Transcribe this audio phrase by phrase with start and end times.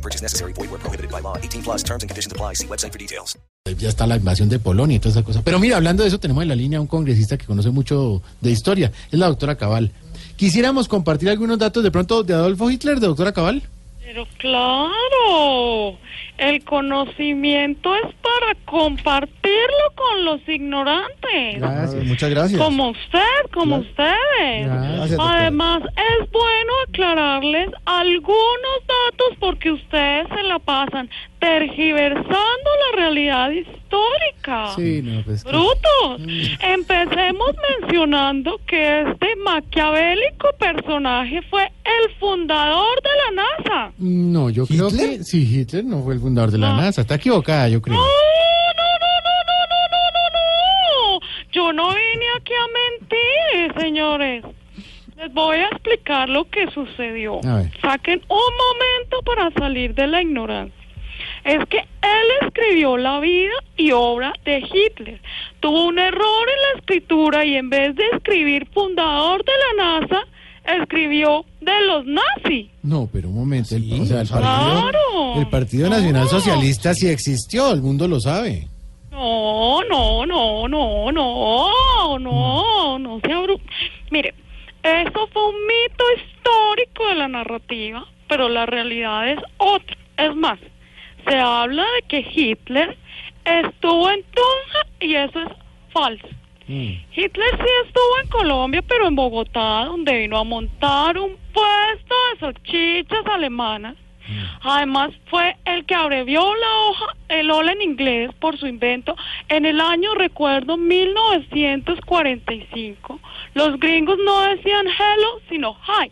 [0.00, 0.54] No purchase necessary.
[0.54, 1.36] Void where prohibited by law.
[1.36, 2.54] 18 plus terms and conditions apply.
[2.54, 3.38] See website for details.
[3.78, 5.42] Ya está la invasión de Polonia y toda esa cosa.
[5.44, 8.22] Pero mira, hablando de eso, tenemos en la línea a un congresista que conoce mucho
[8.40, 8.90] de historia.
[9.12, 9.92] Es la doctora Cabal.
[10.36, 13.62] Quisiéramos compartir algunos datos de pronto de Adolfo Hitler, de doctora Cabal.
[14.00, 15.98] Pero claro,
[16.38, 21.58] el conocimiento es para compartirlo con los ignorantes.
[21.58, 22.60] Gracias, muchas gracias.
[22.60, 24.66] Como usted, como ustedes.
[24.66, 25.20] Gracias.
[25.20, 28.80] Además, es bueno aclararles algunos
[29.38, 34.74] porque ustedes se la pasan tergiversando la realidad histórica.
[34.76, 35.44] Sí, no, pues.
[35.44, 36.20] Brutos.
[36.60, 43.92] Empecemos mencionando que este maquiavélico personaje fue el fundador de la NASA.
[43.98, 46.80] No, yo creo que sí, Hitler no fue el fundador de la No.
[46.82, 47.00] NASA.
[47.02, 47.96] Está equivocada, yo creo.
[47.96, 48.02] No,
[55.20, 57.40] Les voy a explicar lo que sucedió.
[57.82, 60.74] Saquen un momento para salir de la ignorancia.
[61.44, 65.20] Es que él escribió la vida y obra de Hitler.
[65.60, 70.26] Tuvo un error en la escritura y en vez de escribir fundador de la NASA,
[70.80, 72.68] escribió de los nazis.
[72.82, 73.74] No, pero un momento.
[73.76, 74.40] el, o sea, el partido,
[74.90, 75.34] Claro.
[75.40, 76.28] el partido Nacional No.
[76.30, 78.66] Socialista sí existió, el mundo lo sabe.
[79.10, 83.60] No, no, no, no, no, no, no se abru...
[84.10, 84.34] Mire,
[85.40, 89.96] fue un mito histórico de la narrativa, pero la realidad es otra.
[90.16, 90.58] Es más,
[91.26, 92.96] se habla de que Hitler
[93.44, 95.48] estuvo en Tunja y eso es
[95.92, 96.28] falso.
[96.66, 96.92] Mm.
[97.14, 102.40] Hitler sí estuvo en Colombia, pero en Bogotá, donde vino a montar un puesto de
[102.40, 103.96] salchichas alemanas.
[104.62, 109.14] Además, fue el que abrevió la hoja, el hola en inglés, por su invento
[109.48, 113.20] en el año, recuerdo, 1945.
[113.54, 116.10] Los gringos no decían hello, sino hi.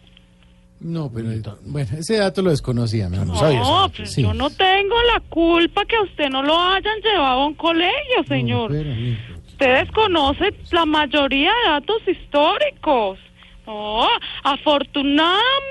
[0.80, 1.28] No, pero
[1.62, 3.58] bueno, ese dato lo desconocía, no, no sabía.
[3.60, 4.22] No, pues sí.
[4.22, 8.22] yo no tengo la culpa que a usted no lo hayan llevado a un colegio,
[8.28, 8.70] señor.
[8.70, 9.18] No, pero, mira,
[9.48, 13.18] Usted desconoce la mayoría de datos históricos.
[13.66, 14.06] No,
[14.44, 15.67] afortunadamente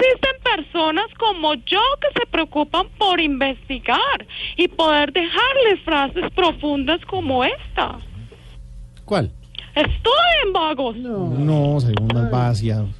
[0.00, 7.44] existen personas como yo que se preocupan por investigar y poder dejarles frases profundas como
[7.44, 7.98] esta.
[9.04, 9.30] ¿Cuál?
[9.74, 10.96] Estudien, vagos.
[10.96, 12.99] No, no, segundas vaciados.